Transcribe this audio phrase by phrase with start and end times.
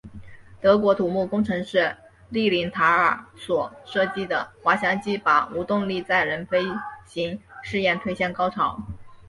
[0.59, 1.95] 德国土木工程师
[2.29, 6.63] 利林塔尔所设计的滑翔机把无动力载人飞
[7.05, 8.81] 行试验推向高潮。